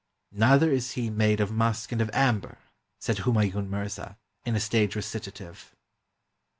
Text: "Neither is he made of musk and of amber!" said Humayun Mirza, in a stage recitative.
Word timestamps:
"Neither 0.33 0.71
is 0.71 0.93
he 0.93 1.11
made 1.11 1.39
of 1.39 1.51
musk 1.51 1.91
and 1.91 2.01
of 2.01 2.09
amber!" 2.11 2.57
said 2.99 3.17
Humayun 3.19 3.69
Mirza, 3.69 4.17
in 4.43 4.55
a 4.55 4.59
stage 4.59 4.95
recitative. 4.95 5.75